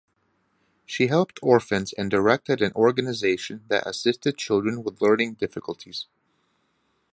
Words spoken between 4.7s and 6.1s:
with learning difficulties.